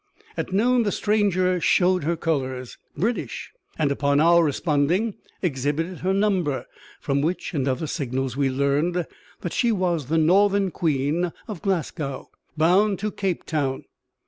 At 0.35 0.51
noon 0.51 0.81
the 0.81 0.91
stranger 0.91 1.61
showed 1.61 2.05
her 2.05 2.15
colours, 2.15 2.79
British, 2.97 3.51
and, 3.77 3.91
upon 3.91 4.19
our 4.19 4.43
responding, 4.43 5.13
exhibited 5.43 5.99
her 5.99 6.11
number; 6.11 6.65
from 6.99 7.21
which 7.21 7.53
and 7.53 7.67
other 7.67 7.85
signals 7.85 8.35
we 8.35 8.49
learned 8.49 9.05
that 9.41 9.53
she 9.53 9.71
was 9.71 10.07
the 10.07 10.17
Northern 10.17 10.71
Queen, 10.71 11.31
of 11.47 11.61
Glasgow, 11.61 12.31
bound 12.57 12.97
to 12.97 13.11
Cape 13.11 13.45
Town. 13.45 13.85